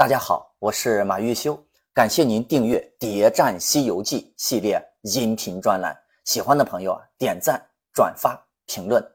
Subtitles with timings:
[0.00, 1.62] 大家好，我是马玉修，
[1.92, 5.94] 感谢您订阅《谍战西游记》系列音频专栏。
[6.24, 9.06] 喜欢的朋友啊，点赞、转发、评论。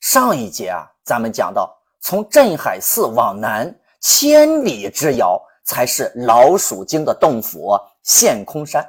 [0.00, 8.82] 上一节啊，咱们讲到，从镇海寺往南千里之遥，才是老鼠精的洞府陷空山。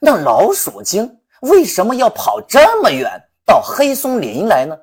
[0.00, 4.74] 那老鼠精为什么要跑这么远到黑松林来呢？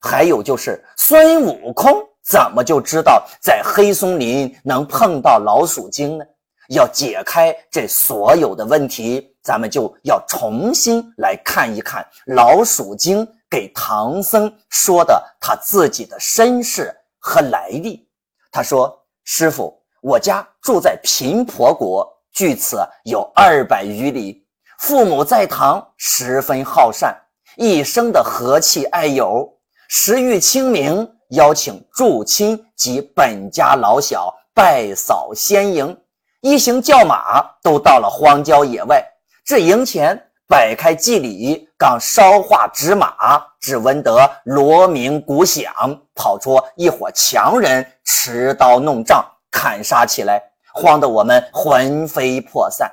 [0.00, 2.04] 还有就是孙悟空。
[2.30, 6.24] 怎么就知道在黑松林能碰到老鼠精呢？
[6.68, 18.08] 要解开这所有的问题，咱们就要重新来看一看老鼠精给唐僧说的他自己的身世和来历。
[18.52, 24.46] 他说：“师傅，我家住在贫婆国，距此有二百余里。
[24.78, 27.12] 父母在堂，十分好善，
[27.56, 29.52] 一生的和气爱友，
[29.88, 35.96] 时遇清明。”邀请诸亲及本家老小拜扫仙营，
[36.40, 39.04] 一行叫马都到了荒郊野外。
[39.44, 45.72] 至营前摆开祭礼，刚烧化纸马，只闻得锣鸣鼓响，
[46.14, 50.42] 跑出一伙强人，持刀弄杖，砍杀起来，
[50.74, 52.90] 慌得我们魂飞魄散。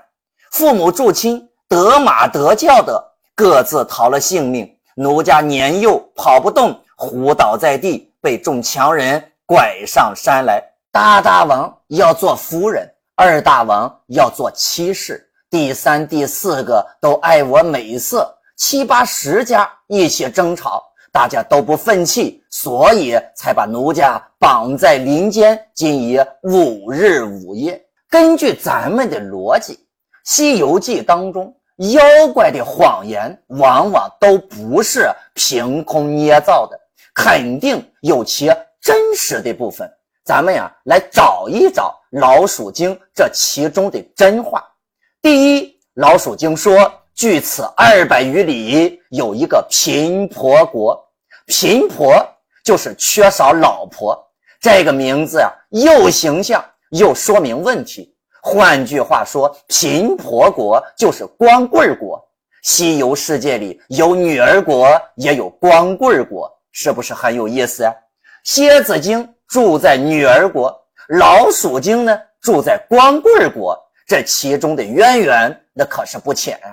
[0.52, 3.04] 父母助亲得马得轿的，
[3.36, 4.72] 各自逃了性命。
[4.95, 8.06] 奴家年幼，跑不动，昏倒在地。
[8.22, 27.82] 被众强人拐上山来，大大王要做夫人，二大王要做妻室，第三、第四个都爱我美色，七八十家一起争吵，大家都不愤气，所以才把奴家绑在林间，今已五日五夜。
[28.10, 29.73] 根据咱们的逻辑，
[30.23, 31.54] 《西游记》当中
[31.94, 36.80] 妖怪的谎言往往都不是凭空捏造的。
[37.18, 38.46] 肯定有其
[38.80, 39.92] 真实的部分，
[40.23, 44.64] 咱们呀来找一找老鼠精这其中的真话。
[45.20, 50.95] 第一，老鼠精说，距此二百余里有一个贫婆国，
[51.48, 52.14] 贫婆
[52.64, 54.16] 就是缺少老婆。
[54.61, 58.14] 这个名字呀，又形象又说明问题。
[58.44, 62.23] 换句话说，贫婆国就是光棍国。
[62.61, 66.52] 西游世界里有女儿国，也有光棍国。
[66.80, 67.92] 是不是很有意思啊？
[68.43, 70.71] 蝎子精住在女儿国，
[71.08, 76.70] 老鼠精呢住在光棍国，这其中的渊源那可是不浅啊。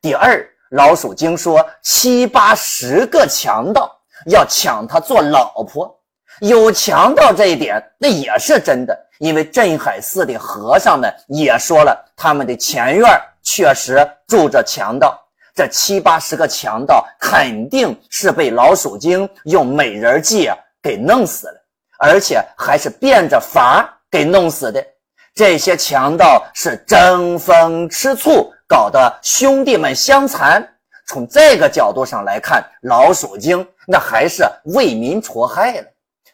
[0.00, 3.96] 第二，老鼠精说七八十个强盗
[4.26, 5.96] 要抢她做老婆，
[6.40, 13.08] 有强盗这一点那也是真的，因为镇海寺的和尚们也说了，他们的前院
[13.44, 15.16] 确实住着强盗。
[15.56, 20.50] 这七八十个强盗肯定是被老鼠精用美人计
[20.82, 21.54] 给弄死了，
[21.98, 24.86] 而且还是变着法给弄死的。
[25.34, 30.62] 这些强盗是争风吃醋，搞得兄弟们相残。
[31.06, 35.86] 从这个角度上来看，老鼠精那还是为民除害了。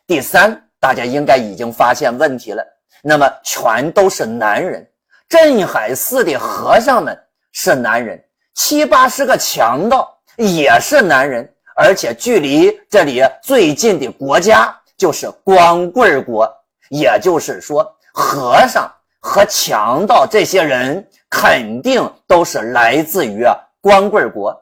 [0.04, 2.64] 第三，大家应该已经发现问题了，
[3.04, 4.84] 那么全都是男人。
[5.28, 7.16] 镇海寺的和尚们
[7.52, 8.20] 是男人。
[8.54, 16.50] 七八十个强盗也是男人，而且距离这里最近的国家就是光棍国，
[16.90, 23.44] 也就是说，和尚和强盗这些人肯定都是来自于
[23.80, 24.58] 光棍国。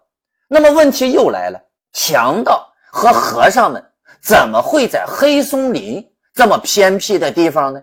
[0.49, 1.61] 那么问题又来了，
[1.93, 3.85] 强盗和和尚们
[4.23, 7.81] 怎么会在黑松林这么偏僻的地方呢？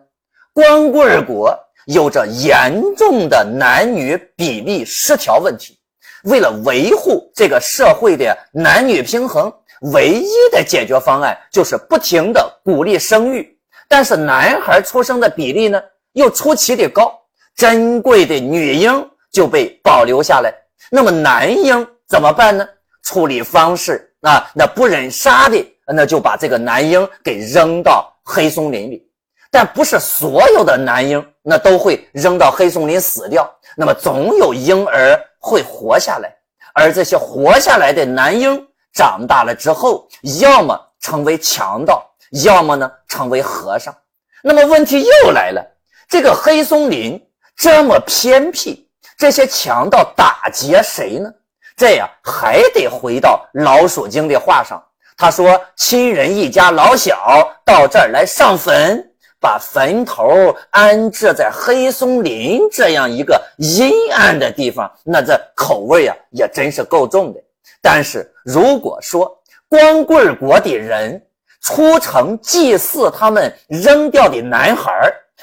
[0.54, 5.78] 光棍国有着严重的男女比例失调问题。
[6.24, 9.52] 为了维护这个社会的男女平衡，
[9.94, 13.58] 唯一的解决方案就是不停的鼓励生育。
[13.88, 15.82] 但是男孩出生的比例呢，
[16.14, 17.14] 又出奇的高，
[17.56, 20.54] 珍贵的女婴就被保留下来。
[20.90, 22.68] 那么男婴怎么办呢？
[23.04, 29.08] 处理方式啊，那不忍杀的，那就把这个男婴给扔到黑松林里。
[29.50, 35.18] 但不是所有的男婴那都会扔到黑松林死掉，那么总有婴儿。
[35.48, 36.30] 会活下来，
[36.74, 38.62] 而这些活下来的男婴
[38.94, 40.06] 长大了之后，
[40.42, 42.06] 要么成为强盗，
[42.44, 43.96] 要么呢成为和尚。
[44.44, 45.66] 那么问题又来了，
[46.10, 47.18] 这个黑松林
[47.56, 51.32] 这么偏僻，这些强盗打劫谁呢？
[51.78, 54.84] 这样还得回到老鼠精的话上，
[55.16, 59.02] 他说：“亲人一家老小到这儿来上坟。”
[59.48, 67.40] 把坟头安置在黑松林这样一个阴暗的地方，那这口味啊也真是够重的。
[67.82, 69.34] 但是如果说
[69.70, 71.26] 光棍国的人
[71.62, 74.92] 出城祭祀他们扔掉的男孩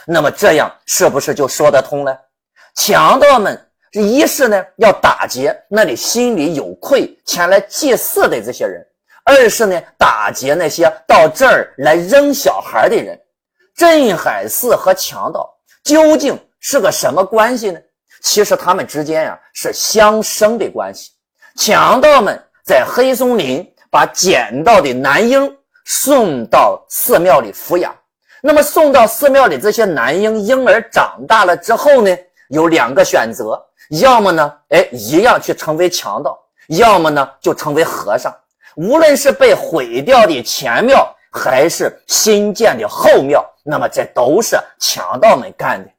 [0.06, 2.14] 那么这样是不是就说得通了？
[2.74, 3.58] 强盗们
[3.92, 8.86] 一是呢要打劫那里心里有愧前来祭祀的这些人，
[9.24, 13.18] 二是呢打劫那些到这儿来扔小孩的人。
[13.76, 17.80] 镇海寺和强盗究竟是个什么关系呢？
[18.22, 21.10] 其实他们之间呀是相生的关系。
[21.56, 25.54] 强盗们在黑松林把捡到的男婴
[25.84, 27.94] 送到寺庙里抚养。
[28.42, 32.16] 那么送到寺庙里这些男婴婴儿长大了之后呢，
[32.48, 33.60] 有两个选择：
[34.00, 36.32] 要么呢，哎，一样去成为强盗；
[36.68, 38.34] 要么呢，就成为和尚。
[38.76, 43.44] 无论是被毁掉的前庙，还是新建的后庙。
[43.64, 45.90] 那么这都是强盗们干的。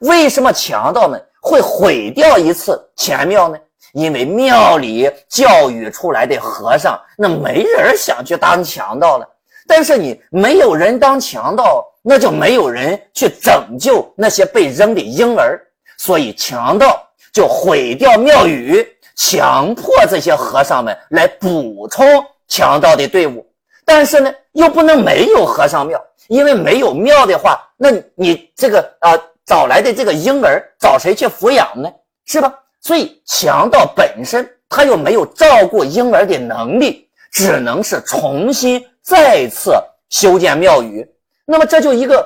[0.00, 3.56] 为什么强盗们会毁掉一次前庙呢？
[3.92, 9.28] 因为庙里教育出来的和尚，那没人想去当强盗了。
[9.66, 15.60] 但是你没有人当强盗，那就没有人去拯救那些被扔的婴儿。
[15.98, 18.86] 所以强盗就毁掉庙宇，
[19.16, 22.06] 强迫这些和尚们来补充
[22.48, 23.44] 强盗的队伍。
[23.84, 26.00] 但是呢，又不能没有和尚庙。
[26.30, 31.90] 因为没有庙的话，那你这个啊找来的这个婴儿找谁去抚养呢？
[32.24, 32.54] 是吧？
[32.80, 39.74] 所以强盗本身他又没有照顾婴儿的能力，只能是重新再次
[40.08, 41.04] 修建庙宇。
[41.44, 42.24] 那么这就一个，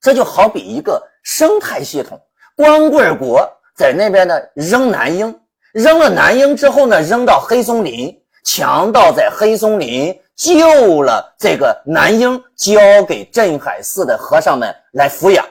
[0.00, 2.20] 这就好比一个生态系统。
[2.54, 3.44] 光棍国
[3.74, 5.40] 在那边呢扔男婴，
[5.72, 10.16] 扔了男婴之后呢扔到黑松林，强盗在黑松林。
[10.36, 15.46] 救了这个男婴，交给镇海寺的和尚们来抚养。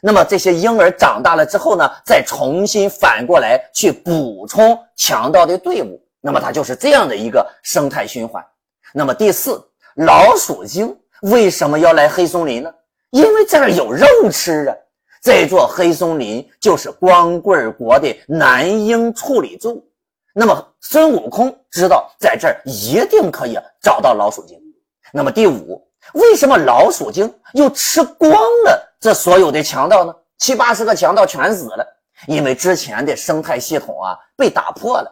[0.00, 6.00] 那么这些婴儿长大了之后呢，再重新反过来去补充强盗的队伍。
[6.20, 8.40] 那么它就是这样的一个生态循环。
[8.94, 9.60] 那么第四，
[9.96, 12.70] 老鼠精为什么要来黑松林呢？
[13.10, 14.76] 因为这儿有肉吃啊！
[15.20, 19.84] 这座黑松林就是光棍国的男婴处理处。
[20.34, 24.56] 那么孙悟空知道在这儿一定可以找到老鼠精。
[25.12, 25.82] 那么第五，
[26.14, 28.30] 为什么老鼠精又吃光
[28.64, 30.14] 了这所有的强盗呢？
[30.38, 31.84] 七八十个强盗全死了，
[32.26, 35.10] 因为之前的生态系统啊被打破了，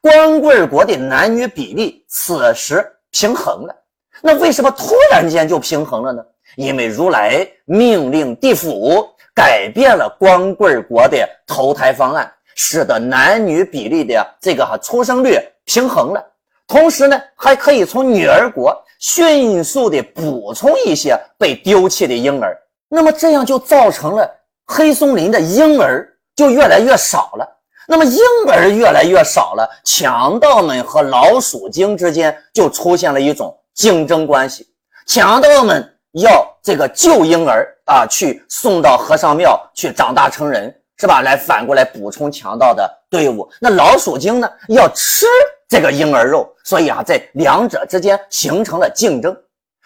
[0.00, 3.74] 光棍国的男女比例此时平衡了。
[4.22, 6.24] 那为什么突然间就平衡了呢？
[6.56, 12.32] 因为如来命令地府改变了光棍国的投胎方案。
[12.54, 16.24] 使得男女比例的这个哈出生率平衡了，
[16.66, 22.56] 同时呢，还可以从女儿国迅速的补充一些被丢弃的婴儿，
[22.88, 24.30] 那么这样就造成了
[24.66, 27.48] 黑松林的婴儿就越来越少了。
[27.88, 34.66] 那么婴儿越来越少了，强盗们和老鼠精之间就出现了一种竞争关系，
[35.06, 40.72] 强盗们要这个救婴儿啊，去送到和尚庙去长大成人。
[41.02, 41.20] 是吧？
[41.22, 43.50] 来反过来补充强盗的队伍。
[43.60, 44.48] 那老鼠精呢？
[44.68, 45.26] 要吃
[45.68, 49.36] 这个婴儿肉，所以啊，在两者之间形成了竞争。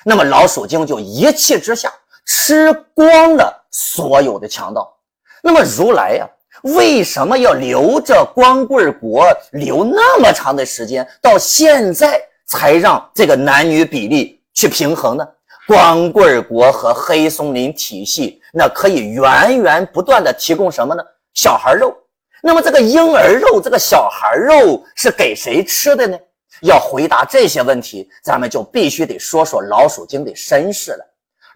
[0.04, 1.90] 那么老鼠精就一气之下
[2.26, 4.94] 吃光了所有的强盗。
[5.42, 6.28] 那么如来呀，
[6.60, 15.26] 为什么要留着光棍国留那么长的时间，到现在才让这个男女比例去平衡呢？
[15.66, 21.02] 光棍国和黑松林体系，那可以源源不断的提供什么呢？
[21.34, 21.94] 小孩肉。
[22.40, 26.16] 那么这个婴儿肉，这个小孩肉是给谁吃的呢？
[26.62, 31.04] 要回答这些问题，咱们就必须得说说老鼠精的身世了。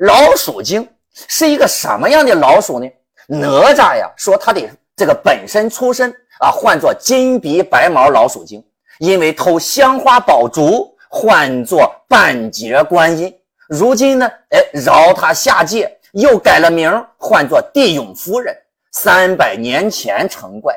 [0.00, 0.87] 老鼠精
[1.29, 2.90] 是一个什么样的老鼠呢？
[3.29, 4.61] 哪吒呀说他的
[4.97, 8.62] 这个本身出身啊，唤作金鼻白毛老鼠精，
[8.99, 13.33] 因为偷香花宝烛，唤作半截观音。
[13.71, 18.53] 如今呢，哎，饶他下界，又改了名，唤作地涌夫人。
[18.91, 20.75] 三百年前成怪，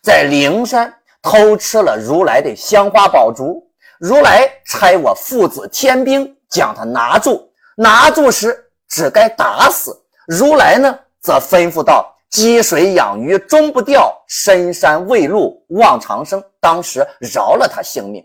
[0.00, 3.60] 在灵山偷吃了如来的香花宝烛，
[3.98, 8.56] 如来差我父子天兵将他拿住，拿住时
[8.88, 10.00] 只该打死。
[10.28, 16.40] 如来呢，则吩咐道：积水养鱼终不掉，深山未露望长生。
[16.60, 18.24] 当时饶了他性命。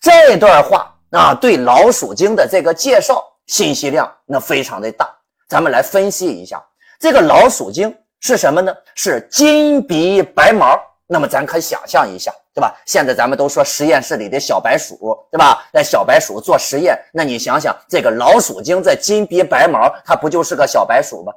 [0.00, 3.24] 这段话啊，对老鼠精的这个介绍。
[3.48, 5.08] 信息量那非常的大，
[5.48, 6.62] 咱们来分析一下
[7.00, 8.72] 这个老鼠精是什么呢？
[8.94, 10.78] 是金鼻白毛。
[11.10, 12.76] 那么咱可想象一下，对吧？
[12.84, 15.66] 现在咱们都说实验室里的小白鼠，对吧？
[15.72, 21.32] 那小白鼠做实验，那你想想这个老鼠精这金鼻白毛，它不就是个小白鼠吗？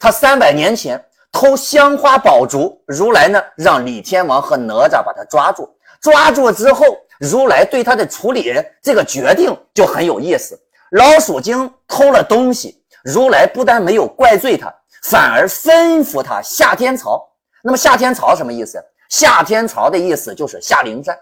[0.00, 1.00] 它三百年前
[1.30, 6.84] 偷香花宝烛，如来呢让李天王和哪吒把它抓住，抓住之后，
[7.20, 8.52] 如来对他的处理
[8.82, 10.58] 这个决定就很有意思。
[10.92, 14.72] 老鼠精偷了东西，如来不但没有怪罪他，
[15.04, 17.22] 反而吩咐他下天曹。
[17.62, 18.82] 那么下天曹什么意思？
[19.08, 21.18] 下天曹的意思就是下灵山。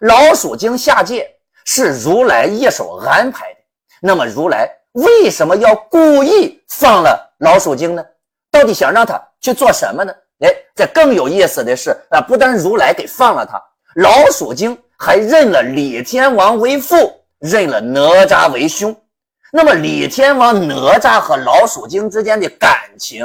[0.00, 1.26] 老鼠精下界
[1.64, 3.58] 是如来一手安排的。
[4.02, 8.04] 那么如来为什么要故意放了老鼠精呢？
[8.50, 10.12] 到底想让他去做什么呢？
[10.40, 13.58] 哎，这更有意思的是啊，不但如来给放了他，
[13.96, 18.94] 老鼠精还认了李天王为父，认了哪吒为兄。
[19.56, 23.24] 那么李天王、哪吒和老鼠精之间的感情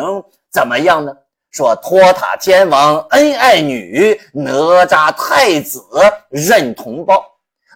[0.52, 1.12] 怎么样呢？
[1.50, 4.52] 说托塔天王恩爱女，哪
[4.86, 5.84] 吒太子
[6.30, 7.26] 认同胞，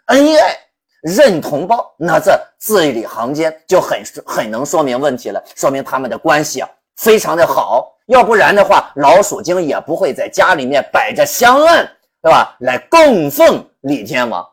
[0.06, 0.56] 恩爱
[1.02, 7.92] 认同胞，那这字里行间就很很能说明问题了，说明他们的关系啊非常的好。
[8.06, 11.92] 要不然的话，老鼠精也不会在家里面摆着香案，
[12.22, 12.56] 对吧？
[12.60, 14.48] 来供奉李天王。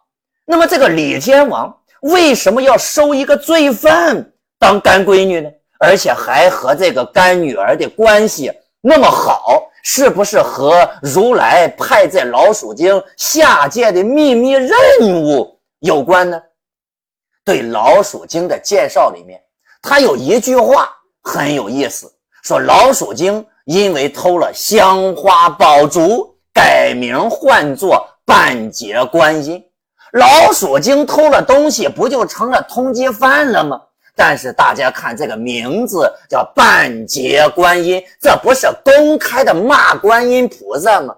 [0.47, 5.51] 那么这个李天王为什么要收一个罪犯当干闺女呢？
[5.79, 8.53] 而且还和这个干女儿的关系
[8.83, 14.71] 那么好，是不是和如来派在老鼠精下界的秘密任
[15.25, 16.41] 务有关呢？
[17.45, 19.41] 对老鼠精的介绍里面，
[19.81, 20.91] 他有一句话
[21.23, 22.13] 很有意思。
[22.43, 29.63] 说老鼠精因为偷了香花宝烛，改名唤作半截观音。
[30.13, 33.81] 老鼠精偷了东西，不就成了通缉犯了吗？
[34.17, 41.15] 但是大家看这个名字叫半截观音，这不是公开的骂观音菩萨吗？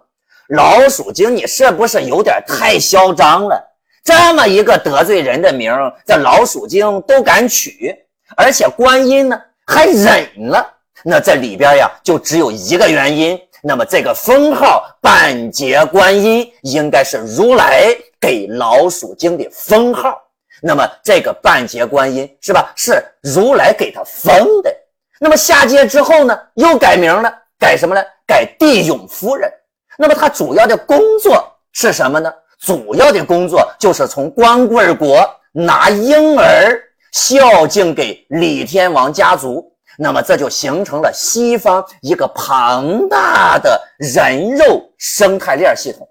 [0.49, 3.61] 老鼠精，你是不是有点太嚣张了？
[4.05, 5.73] 这么一个得罪人的名，
[6.07, 7.95] 这老鼠精都敢取，
[8.37, 10.65] 而且观音呢还忍了。
[11.03, 13.41] 那这里边呀，就只有一个原因。
[13.63, 20.17] 那么这个封号半截观音，应该是如来给老鼠精的封号。
[20.62, 22.73] 那么这个半截观音是吧？
[22.76, 24.73] 是如来给他封的。
[25.19, 28.02] 那么下界之后呢，又改名了，改什么呢？
[28.25, 29.52] 改地涌夫人。
[29.99, 32.33] 那么他主要的工作是什么呢？
[32.61, 39.69] 主要的工作就是从光棍国拿婴儿孝敬给李天王家族。
[39.99, 46.09] 那么这就形成了西方一个庞大的人肉生态链系统。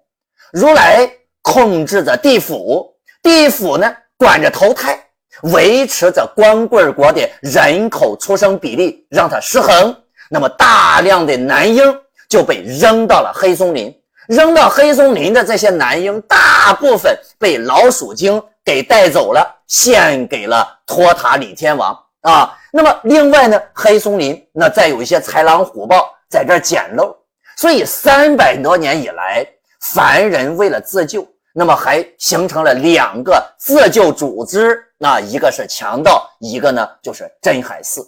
[0.51, 1.09] 如来
[1.41, 4.99] 控制着地府，地府呢管着投胎，
[5.43, 9.95] 维持着光棍国的人口出生比例，让它失衡。
[10.29, 11.83] 那么大量的男婴
[12.29, 13.93] 就被扔到了黑松林，
[14.27, 21.97] 扔到黑松林的这些男婴，大部分被老鼠精给带走了，献给了托塔李天王。
[22.21, 27.13] 啊，那么另外呢，黑松林那再有一些豺狼虎豹在这捡漏，
[27.57, 29.45] 所以三百多年以来，
[29.81, 38.05] 凡人为了自救，那么还形成了两个自救组织，那一个是强盗，一个呢就是镇海寺。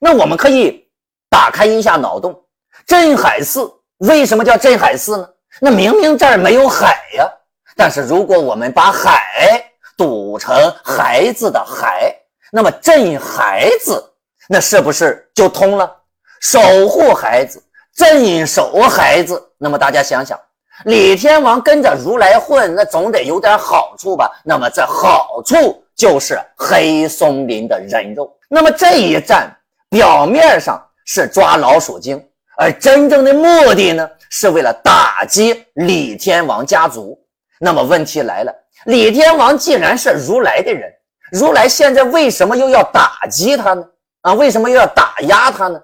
[0.00, 0.88] 那我们可以
[1.28, 2.38] 打开一下脑洞，
[2.86, 5.28] 镇海寺为什么叫镇海寺呢？
[5.60, 7.28] 那明明这儿没有海呀，
[7.76, 9.64] 但是如果我们把海
[9.96, 12.14] 读成孩子的海。
[12.50, 14.02] 那么镇孩子，
[14.48, 15.94] 那是不是就通了？
[16.40, 17.62] 守护孩子，
[17.94, 19.52] 镇守孩子。
[19.58, 20.40] 那么大家想想，
[20.84, 24.30] 李天王跟着如来混，那总得有点好处吧？
[24.44, 28.32] 那么这好处就是黑松林的人肉。
[28.48, 29.50] 那么这一战
[29.90, 32.22] 表面上是抓老鼠精，
[32.56, 37.18] 而真正的目的呢，是为了打击李天王家族。
[37.60, 38.54] 那么问题来了，
[38.84, 40.90] 李天王既然是如来的人。
[41.32, 43.84] 如来现在为什么又要打击他呢？
[44.22, 45.78] 啊，为什么又要打压他呢？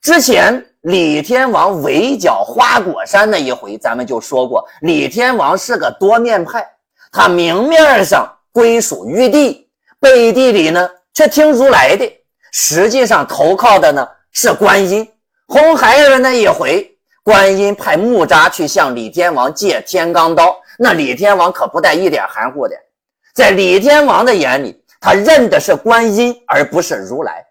[0.00, 6.64] 之前李天王围剿花果山那一回，咱们就说过，李天王是个多面派，
[7.10, 9.68] 他明面上归属玉帝，
[9.98, 12.08] 背地里呢却听如来的，
[12.52, 15.06] 实际上投靠的呢是观音。
[15.48, 16.88] 红孩儿那一回，
[17.24, 22.76] 观音派木吒去向李天王借天罡刀，那李天王可不带一点含糊的。
[23.34, 27.44] 在李天王的眼里，他认的是观音，而不是如来。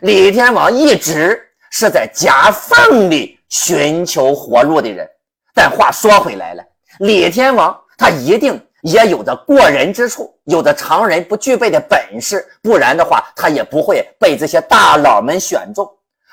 [0.00, 1.40] 李天王一直
[1.72, 5.04] 是在夹缝里寻求活路的人。
[5.52, 6.62] 但话说回来了，
[7.00, 15.84] 李天王他一定也有着过人之处，有着常人不具备的本事，不然的话，他也不会被这些大佬们选中。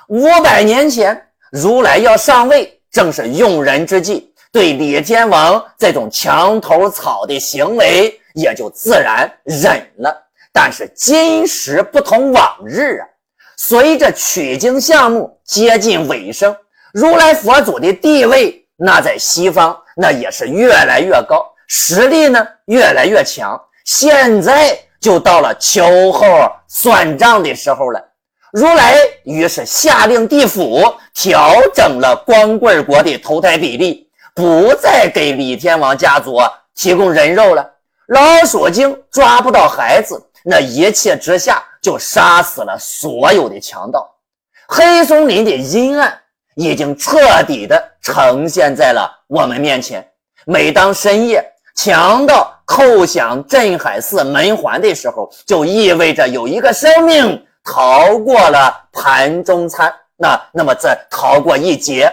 [0.10, 1.20] 五百年前，
[1.52, 8.16] 如来要上位，正是用人之际，对李天王这种墙头草的行为。
[8.36, 10.16] 也就自然忍了，
[10.54, 13.08] 但是今时不同往日啊！
[13.62, 16.56] 随着取经项目接近尾声，
[16.94, 23.60] 如来佛祖的地位那在西方那也是越来越高，实力呢越来越强。
[23.84, 26.26] 现在就到了秋后
[26.70, 28.02] 算账的时候了。
[28.54, 30.82] 如来于是下令地府
[31.14, 36.38] 调整了光棍国的投胎比例，不再给李天王家族
[36.74, 37.70] 提供人肉了。
[38.08, 44.10] 老鼠精抓不到孩子，那一气之下就杀死了所有的强盗。
[44.68, 46.20] 黑松林的阴暗
[46.56, 50.08] 已经彻底的呈现在了我们面前。
[50.46, 51.44] 每当深夜
[51.76, 57.46] 强盗叩响镇海寺门环的时候，就意味着有一个生命。
[57.62, 62.12] 逃过了盘中餐，那那么再逃过一劫，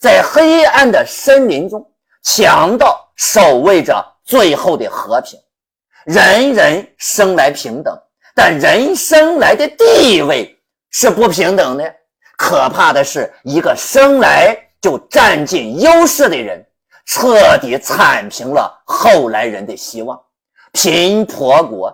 [0.00, 1.86] 在黑暗的森林中，
[2.24, 5.38] 强盗守卫着最后的和平。
[6.04, 7.96] 人人生来平等，
[8.38, 10.56] 但人生来的地位
[10.90, 11.92] 是不平等的。
[12.36, 16.64] 可怕的是，一个生来就占尽优势的人，
[17.04, 20.16] 彻底铲平了后来人的希望。
[20.70, 21.92] 贫婆国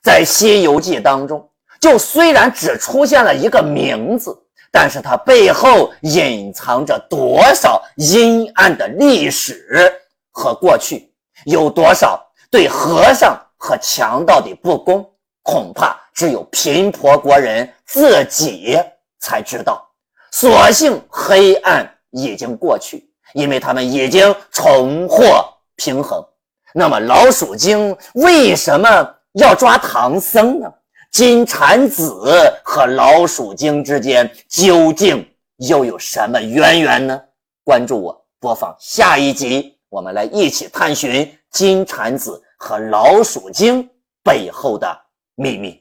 [0.00, 1.44] 在《西游记》当中。
[1.80, 4.38] 就虽然只出现了一个名字，
[4.70, 9.92] 但是它背后隐藏着多少阴暗的历史
[10.30, 11.12] 和过去，
[11.46, 15.04] 有多少对和尚和强盗的不公，
[15.42, 18.78] 恐怕只有贫婆国人自己
[19.18, 19.86] 才知道。
[20.32, 25.44] 所幸黑暗已经过去，因为他们已经重获
[25.76, 26.24] 平衡。
[26.72, 28.88] 那么老鼠精为什么
[29.32, 30.72] 要抓唐僧呢？
[31.10, 32.32] 金蝉子
[32.62, 37.20] 和老鼠精之间究竟又有什么渊源呢？
[37.64, 43.90] 关注我，播放下一集，我们来一起探寻金蝉子和老鼠精
[44.22, 44.96] 背后的
[45.40, 45.79] 秘密。